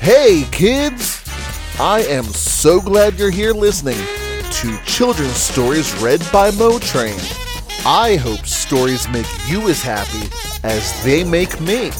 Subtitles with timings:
[0.00, 1.22] Hey, kids!
[1.78, 3.98] I am so glad you're here listening
[4.50, 7.20] to children's stories read by Mo Train.
[7.84, 10.34] I hope stories make you as happy
[10.64, 11.90] as they make me.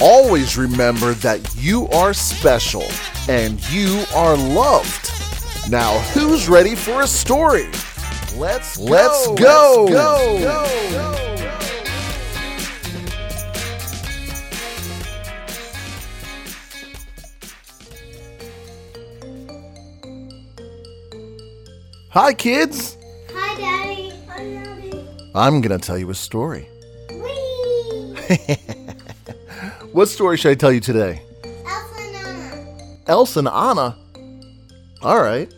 [0.00, 2.86] Always remember that you are special
[3.28, 5.10] and you are loved.
[5.70, 7.66] Now, who's ready for a story?
[8.34, 9.84] Let's let's go.
[9.90, 11.25] Let's go.
[22.16, 22.96] Hi, kids.
[23.34, 24.08] Hi, Daddy.
[24.28, 25.06] Hi, Daddy.
[25.34, 26.66] I'm gonna tell you a story.
[29.92, 31.20] What story should I tell you today?
[31.66, 32.98] Elsa and Anna.
[33.06, 33.98] Elsa and Anna.
[35.02, 35.52] All right.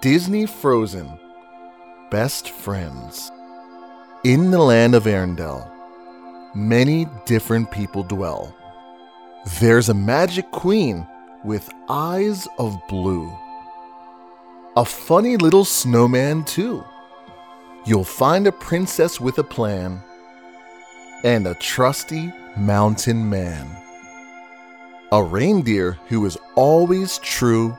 [0.00, 1.16] Disney Frozen
[2.10, 3.30] Best Friends.
[4.24, 5.70] In the land of Arendelle,
[6.56, 8.52] many different people dwell.
[9.44, 11.06] There's a magic queen
[11.42, 13.36] with eyes of blue.
[14.76, 16.84] A funny little snowman, too.
[17.84, 20.00] You'll find a princess with a plan
[21.24, 23.68] and a trusty mountain man.
[25.10, 27.76] A reindeer who is always true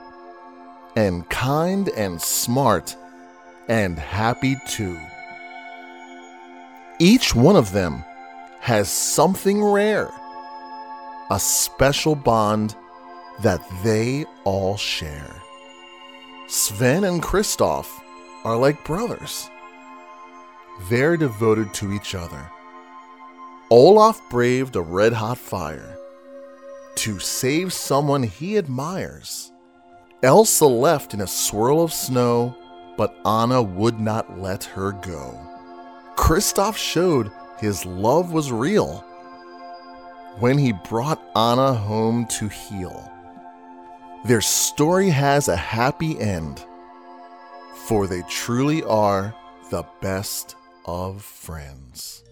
[0.96, 2.94] and kind and smart
[3.68, 5.00] and happy too.
[6.98, 8.04] Each one of them
[8.60, 10.10] has something rare,
[11.34, 12.76] a special bond
[13.40, 15.42] that they all share.
[16.46, 17.88] Sven and Kristoff
[18.44, 19.50] are like brothers.
[20.88, 22.48] They're devoted to each other.
[23.68, 25.98] Olaf braved a red hot fire
[26.94, 29.50] to save someone he admires.
[30.22, 32.56] Elsa left in a swirl of snow,
[32.96, 35.36] but Anna would not let her go.
[36.14, 39.04] Kristoff showed his love was real
[40.38, 43.10] when he brought Anna home to heal.
[44.24, 46.64] Their story has a happy end,
[47.86, 49.34] for they truly are
[49.70, 50.56] the best
[50.86, 52.22] of friends.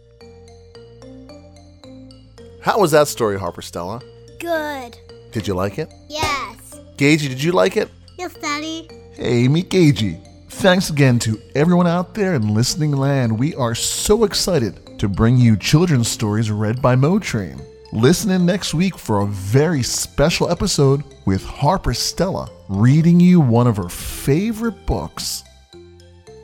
[2.63, 4.01] How was that story, Harper Stella?
[4.39, 4.99] Good.
[5.33, 5.93] Did you like it?
[6.09, 6.81] Yes.
[6.97, 7.91] Gagey, did you like it?
[8.19, 8.89] Yes, Daddy.
[9.15, 10.21] Hey, meet Gagey.
[10.49, 13.39] Thanks again to everyone out there in listening land.
[13.39, 17.61] We are so excited to bring you children's stories read by Motrain.
[17.95, 23.67] Listen in next week for a very special episode with Harper Stella reading you one
[23.67, 25.45] of her favorite books.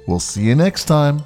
[0.06, 1.24] We'll see you next time.